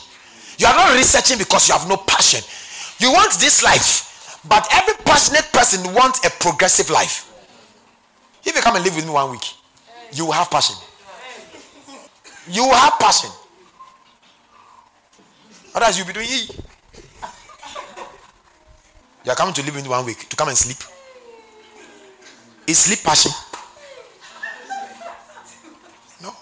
[0.59, 2.41] You are not researching because you have no passion.
[2.99, 7.33] You want this life, but every passionate person wants a progressive life.
[8.45, 9.45] If you come and live with me one week,
[10.13, 10.77] you will have passion.
[12.49, 13.31] You will have passion.
[15.75, 16.29] Otherwise, you'll be doing.
[19.25, 20.79] You are coming to live in one week to come and sleep.
[22.67, 23.33] Is sleep passion?
[26.23, 26.33] No.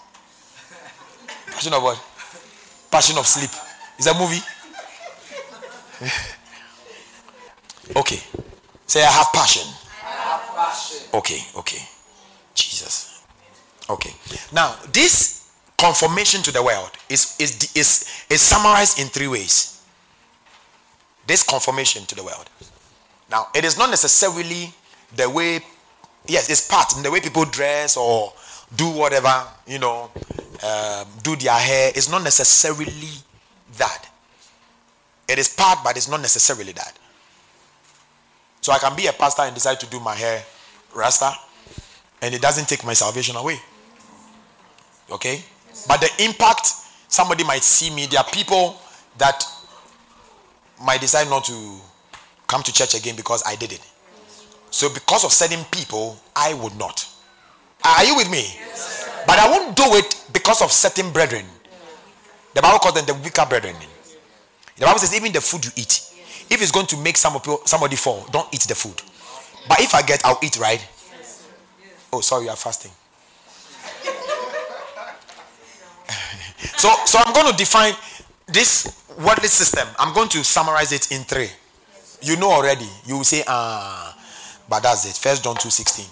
[1.47, 2.01] Passion of what?
[2.91, 3.49] Passion of sleep.
[3.97, 4.41] Is a movie?
[7.95, 8.19] okay.
[8.87, 9.67] Say I have passion.
[10.03, 11.07] I have passion.
[11.13, 11.81] Okay, okay.
[12.53, 13.23] Jesus.
[13.89, 14.13] Okay.
[14.51, 19.83] Now, this conformation to the world is is is, is summarized in three ways.
[21.27, 22.49] This conformation to the world.
[23.31, 24.73] Now, it is not necessarily
[25.15, 25.59] the way,
[26.27, 28.33] yes, it's part in the way people dress or
[28.75, 30.11] do whatever, you know,
[30.63, 31.91] um, do their hair.
[31.95, 33.09] It's not necessarily
[33.77, 34.07] that.
[35.27, 36.97] It is part, but it's not necessarily that.
[38.61, 40.43] So I can be a pastor and decide to do my hair
[40.93, 41.31] rasta,
[42.21, 43.59] and it doesn't take my salvation away.
[45.11, 45.43] Okay?
[45.87, 46.67] But the impact,
[47.07, 48.05] somebody might see me.
[48.05, 48.79] There are people
[49.17, 49.43] that
[50.83, 51.77] might decide not to
[52.47, 53.81] come to church again because I did it.
[54.71, 57.07] So because of certain people, I would not.
[57.83, 58.43] Are you with me?
[58.57, 61.45] Yes, but I won't do it because of certain brethren.
[62.55, 63.75] The Bible calls them the weaker brethren.
[64.77, 66.01] The Bible says even the food you eat,
[66.49, 68.99] if it's going to make some somebody fall, don't eat the food.
[69.69, 70.83] But if I get, I'll eat, right?
[72.11, 72.91] Oh, sorry, you are fasting.
[76.77, 77.93] so, so I'm going to define
[78.47, 79.87] this worldly system.
[79.99, 81.49] I'm going to summarize it in three
[82.25, 82.87] you know already.
[83.05, 84.17] You will say, ah,
[84.67, 85.15] but that's it.
[85.15, 86.05] First John 2 16.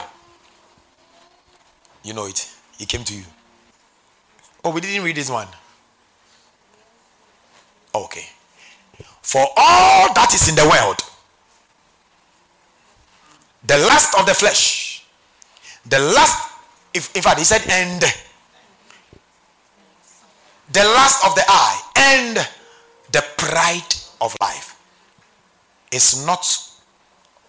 [2.03, 2.49] You know it.
[2.79, 3.23] It came to you.
[4.63, 5.47] Oh, we didn't read this one.
[7.95, 8.25] Okay.
[9.21, 10.97] For all that is in the world,
[13.65, 15.05] the lust of the flesh,
[15.85, 16.53] the lust
[16.93, 18.01] If, in fact, he said, and
[20.71, 22.37] the lust of the eye and
[23.11, 24.77] the pride of life
[25.91, 26.45] is not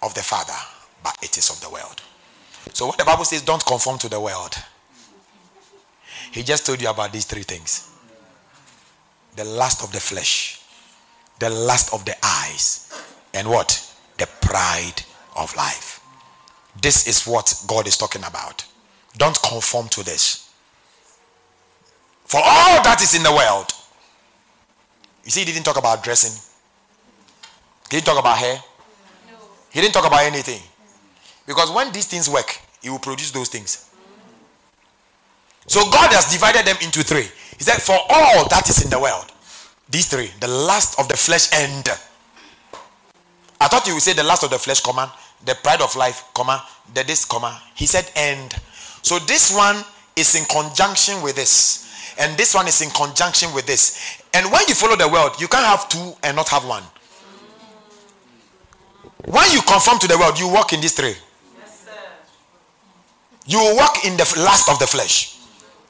[0.02, 0.56] of the Father,
[1.02, 2.00] but it is of the world.
[2.72, 4.54] So what the Bible says, don't conform to the world,
[6.32, 7.93] he just told you about these three things
[9.36, 10.60] the lust of the flesh,
[11.38, 12.92] the lust of the eyes,
[13.32, 13.80] and what?
[14.18, 15.02] The pride
[15.36, 16.00] of life.
[16.80, 18.64] This is what God is talking about.
[19.16, 20.50] Don't conform to this.
[22.24, 23.70] For all that is in the world.
[25.24, 26.40] You see, he didn't talk about dressing.
[27.90, 28.62] He didn't talk about hair.
[29.70, 30.60] He didn't talk about anything.
[31.46, 33.90] Because when these things work, he will produce those things.
[35.66, 37.28] So God has divided them into three.
[37.56, 39.32] He said, For all that is in the world,
[39.88, 41.88] these three, the lust of the flesh and
[43.64, 45.10] I thought you would say the lust of the flesh, comma,
[45.46, 46.62] the pride of life, comma,
[46.92, 47.62] the this, comma.
[47.74, 48.54] He said end.
[49.00, 49.82] So this one
[50.16, 52.14] is in conjunction with this.
[52.18, 54.20] And this one is in conjunction with this.
[54.34, 56.82] And when you follow the world, you can't have two and not have one.
[59.24, 61.14] When you conform to the world, you walk in these three.
[63.46, 65.33] You walk in the lust of the flesh.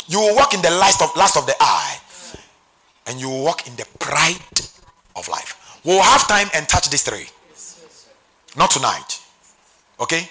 [0.08, 1.98] You will walk in the lust of lust of the eye.
[3.06, 4.60] And you will walk in the pride
[5.16, 5.78] of life.
[5.84, 7.26] We'll have time and touch these three.
[8.56, 9.20] Not tonight.
[10.00, 10.28] Okay?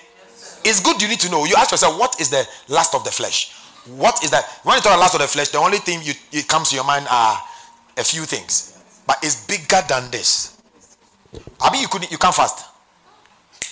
[0.66, 1.46] It's good you need to know.
[1.46, 3.54] You ask yourself, what is the lust of the flesh?
[3.86, 4.46] What is that?
[4.64, 6.76] When you talk about lust of the flesh, the only thing you, it comes to
[6.76, 7.38] your mind are
[7.98, 8.80] a few things.
[9.06, 10.62] But it's bigger than this.
[11.62, 12.66] I mean, you couldn't you can't fast.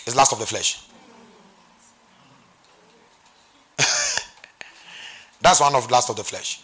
[0.05, 0.83] It's lust of the flesh.
[5.41, 6.61] That's one of the lust of the flesh.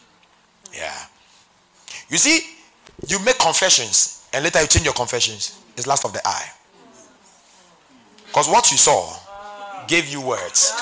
[0.74, 0.94] Yeah.
[2.10, 2.56] You see,
[3.08, 5.60] you make confessions and later you change your confessions.
[5.76, 6.52] It's lust of the eye.
[8.28, 9.16] Because what you saw
[9.88, 10.74] gave you words.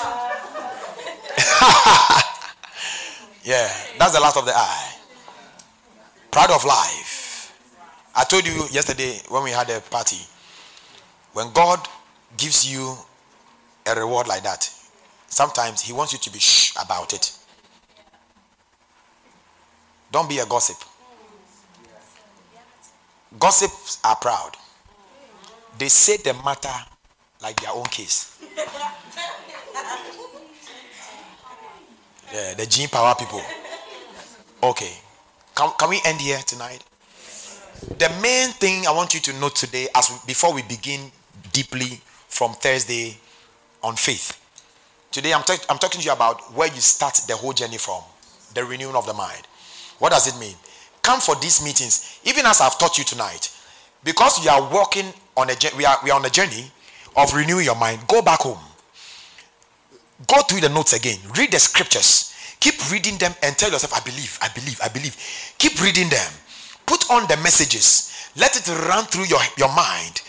[3.44, 4.94] yeah, that's the lust of the eye.
[6.30, 7.52] Pride of life.
[8.14, 10.18] I told you yesterday when we had a party,
[11.32, 11.86] when God
[12.36, 12.94] gives you
[13.86, 14.70] a reward like that,
[15.28, 17.32] sometimes He wants you to be shh about it.
[20.16, 20.78] Don't be a gossip.
[23.38, 24.52] Gossips are proud.
[25.78, 26.72] They say the matter
[27.42, 28.34] like their own case.
[32.32, 33.42] Yeah, the gene power people.
[34.62, 34.90] Okay.
[35.54, 36.82] Can, can we end here tonight?
[37.98, 41.12] The main thing I want you to know today, as we, before we begin
[41.52, 43.18] deeply from Thursday
[43.82, 44.40] on faith.
[45.10, 48.00] Today I'm, ta- I'm talking to you about where you start the whole journey from,
[48.54, 49.46] the renewing of the mind.
[49.98, 50.54] What does it mean?
[51.02, 53.50] Come for these meetings, even as I've taught you tonight,
[54.04, 56.70] because we are walking on a we are we are on a journey
[57.16, 58.00] of renewing your mind.
[58.08, 58.58] Go back home.
[60.26, 61.18] Go through the notes again.
[61.36, 62.32] Read the scriptures.
[62.60, 65.16] Keep reading them and tell yourself, I believe, I believe, I believe.
[65.58, 66.32] Keep reading them.
[66.86, 68.30] Put on the messages.
[68.36, 70.22] Let it run through your, your mind.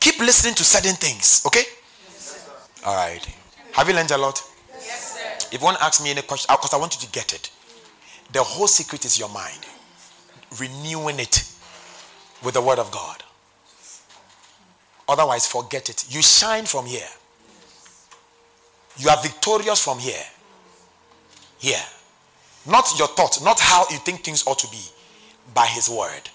[0.00, 1.42] Keep listening to certain things.
[1.46, 1.62] Okay?
[2.08, 2.48] Yes,
[2.84, 3.24] All right.
[3.72, 4.42] Have you learned a lot?
[4.80, 5.46] Yes, sir.
[5.52, 7.50] If you want to ask me any question, because I want you to get it.
[8.34, 9.64] The whole secret is your mind.
[10.58, 11.48] Renewing it
[12.42, 13.22] with the word of God.
[15.08, 16.04] Otherwise, forget it.
[16.08, 17.08] You shine from here.
[18.98, 20.24] You are victorious from here.
[21.60, 21.82] Here.
[22.66, 24.82] Not your thoughts, not how you think things ought to be,
[25.54, 26.28] by His word.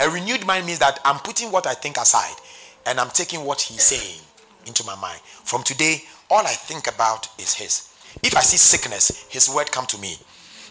[0.00, 2.36] A renewed mind means that I'm putting what I think aside
[2.86, 4.20] and I'm taking what He's saying
[4.64, 5.20] into my mind.
[5.20, 7.92] From today, all I think about is His.
[8.22, 10.16] If I see sickness, His word come to me.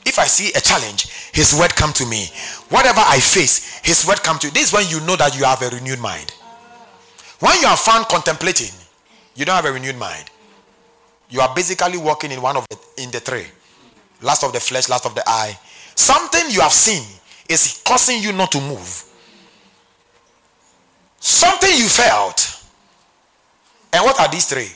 [0.10, 2.26] If I see a challenge, His word come to me.
[2.70, 4.48] Whatever I face, His word come to.
[4.48, 4.54] You.
[4.54, 6.34] This is when you know that you have a renewed mind.
[7.40, 8.74] When you are found contemplating,
[9.36, 10.26] you don't have a renewed mind.
[11.30, 13.46] You are basically walking in one of the in the three.
[14.24, 15.58] Last of the flesh, last of the eye.
[15.94, 17.04] Something you have seen
[17.48, 19.04] is causing you not to move.
[21.20, 22.66] Something you felt.
[23.94, 24.72] And what are these three?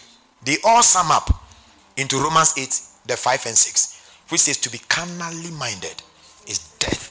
[0.46, 1.44] They all sum up
[1.98, 3.93] into Romans 8, the 5 and 6,
[4.30, 6.02] which says to be carnally minded
[6.48, 7.10] is death.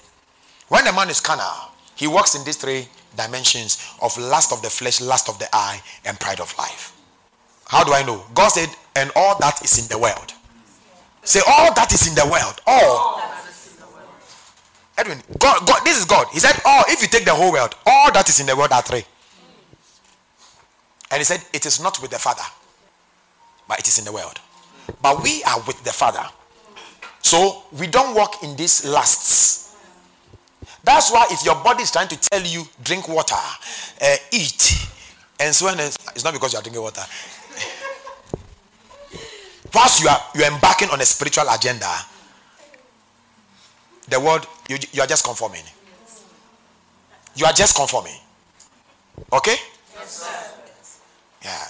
[0.69, 4.71] When a man is carnal, he walks in these three dimensions of lust of the
[4.71, 6.97] flesh, lust of the eye, and pride of life.
[7.67, 8.23] How do I know?
[8.35, 10.33] God said, and all that is in the world.
[11.23, 12.61] Say, all that is in the world.
[12.67, 13.23] All.
[14.99, 16.27] Edwin, God, God, this is God.
[16.33, 18.73] He said, all, if you take the whole world, all that is in the world
[18.73, 19.05] are three.
[21.11, 22.43] And he said, it is not with the Father,
[23.69, 24.39] but it is in the world.
[25.01, 26.25] But we are with the Father.
[27.23, 29.77] So we don't walk in these lusts.
[30.85, 34.89] That's why if your body is trying to tell you drink water, uh, eat,
[35.39, 37.03] and so on, it's not because you are drinking water.
[39.75, 41.89] whilst you are you are embarking on a spiritual agenda,
[44.09, 45.63] the world you, you are just conforming.
[47.37, 48.19] You are just conforming.
[49.33, 49.57] Okay?
[51.45, 51.65] Yeah.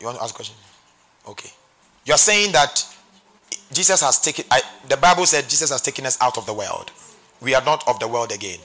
[0.00, 0.56] You want to ask a question?
[1.28, 1.50] Okay.
[2.04, 2.86] You're saying that
[3.74, 6.90] Jesus has taken I, the Bible said Jesus has taken us out of the world.
[7.40, 8.58] We are not of the world again.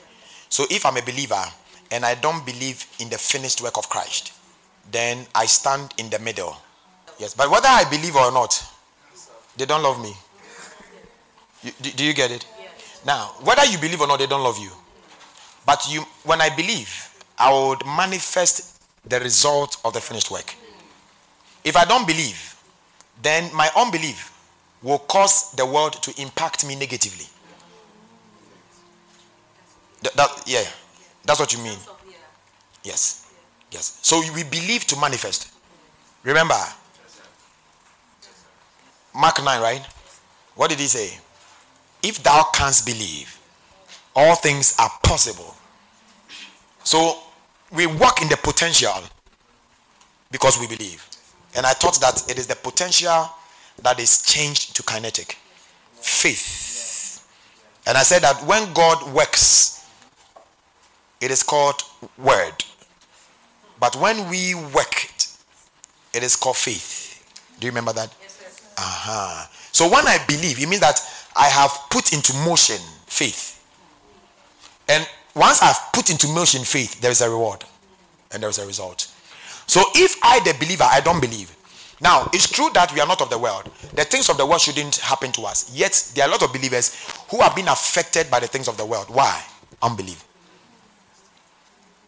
[0.49, 1.43] So if I'm a believer
[1.91, 4.34] and I don't believe in the finished work of Christ,
[4.91, 6.55] then I stand in the middle.
[7.20, 8.64] Yes, but whether I believe or not,
[9.57, 10.14] they don't love me.
[11.64, 12.45] You, do, do you get it?
[13.05, 14.72] Now, whether you believe or not, they don't love you.
[15.66, 20.55] But you, when I believe, I would manifest the result of the finished work.
[21.64, 22.55] If I don't believe,
[23.22, 24.32] then my unbelief
[24.82, 27.26] will cause the world to impact me negatively.
[30.02, 30.64] Th- that, yeah,
[31.26, 31.78] that's what you mean.
[32.84, 33.32] Yes,
[33.72, 34.00] yes.
[34.02, 35.52] So we believe to manifest.
[36.24, 36.60] Remember,
[39.14, 39.86] Mark 9, right?
[40.56, 41.18] What did he say?
[42.02, 43.38] If thou canst believe,
[44.16, 45.56] all things are possible.
[46.84, 47.20] So
[47.72, 49.04] we walk in the potential
[50.32, 51.06] because we believe.
[51.56, 53.30] And I thought that it is the potential
[53.84, 55.38] that is changed to kinetic
[55.94, 57.26] faith.
[57.88, 59.88] And I said that when God works,
[61.22, 61.82] it is called
[62.18, 62.54] word.
[63.80, 65.28] But when we work it,
[66.14, 67.56] it is called faith.
[67.60, 68.14] Do you remember that?
[68.78, 69.48] Uh-huh.
[69.72, 71.00] So when I believe, it means that
[71.36, 73.56] I have put into motion faith.
[74.88, 77.64] And once I've put into motion faith, there is a reward
[78.32, 79.14] and there is a result.
[79.68, 81.56] So if I, the believer, I don't believe.
[82.02, 83.66] Now, it's true that we are not of the world.
[83.93, 85.76] The things of the world shouldn't happen to us.
[85.76, 86.95] Yet, there are a lot of believers
[87.30, 89.08] who have been affected by the things of the world.
[89.10, 89.43] Why?
[89.82, 90.24] Unbelief.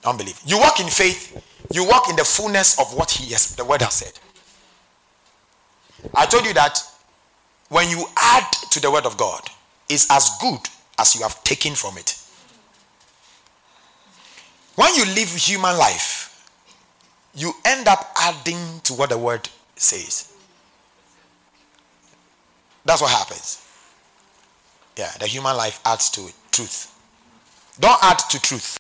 [0.06, 0.42] Unbelief.
[0.46, 3.82] You walk in faith, you walk in the fullness of what he has, the word
[3.82, 4.14] has said.
[6.16, 6.80] I told you that
[7.70, 9.42] when you add to the word of God,
[9.90, 10.60] it's as good
[10.98, 12.18] as you have taken from it.
[14.76, 16.50] When you live human life,
[17.36, 19.48] you end up adding to what the word
[19.82, 20.34] says.
[22.86, 23.66] That's what happens.
[24.98, 26.34] Yeah, the human life adds to it.
[26.52, 26.94] Truth.
[27.80, 28.78] Don't add to truth.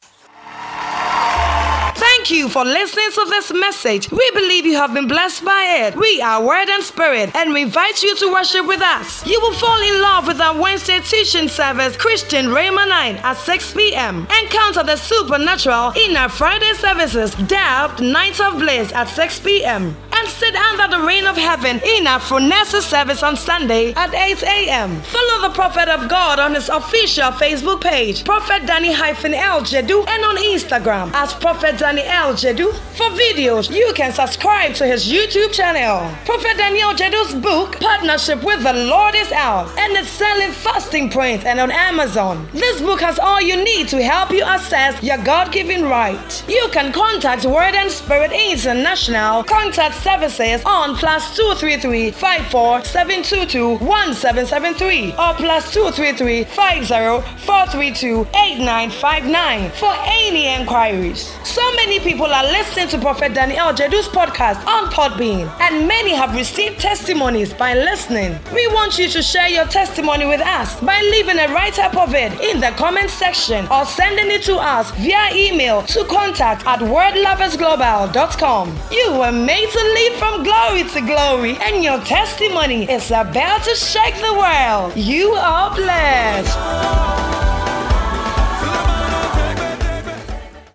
[1.95, 4.11] Thank you for listening to this message.
[4.11, 5.95] We believe you have been blessed by it.
[5.95, 9.25] We are Word and Spirit and we invite you to worship with us.
[9.25, 13.73] You will fall in love with our Wednesday teaching service, Christian Rayma 9 at 6
[13.73, 14.27] p.m.
[14.43, 19.95] Encounter the supernatural in our Friday services, Dabbed Night of Bliss at 6 p.m.
[20.21, 24.43] And sit under the rain of heaven in our Phronesis service on Sunday at 8
[24.43, 25.01] a.m.
[25.01, 29.61] Follow the Prophet of God on his official Facebook page, Prophet Danny L.
[29.61, 32.35] Jedu, and on Instagram as Prophet Danny L.
[32.35, 32.71] Jedu.
[32.95, 36.15] For videos, you can subscribe to his YouTube channel.
[36.23, 41.47] Prophet Daniel Jedu's book, Partnership with the Lord, is out and it's selling fasting print
[41.47, 42.47] and on Amazon.
[42.53, 46.43] This book has all you need to help you assess your God given right.
[46.47, 55.11] You can contact Word and Spirit International Contact Services on plus 233 54 722 1773
[55.11, 61.31] or plus 233 50 432 8959 for any inquiries.
[61.43, 66.35] So many people are listening to Prophet Daniel Jedu's podcast on Podbean, and many have
[66.35, 68.37] received testimonies by listening.
[68.53, 72.13] We want you to share your testimony with us by leaving a write up of
[72.15, 76.79] it in the comment section or sending it to us via email to contact at
[76.79, 78.77] wordloversglobal.com.
[78.91, 83.75] You were made to live from glory to glory, and your testimony is about to
[83.75, 84.95] shake the world.
[84.95, 87.50] You are blessed.